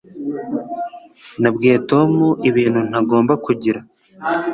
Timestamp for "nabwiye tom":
1.41-2.11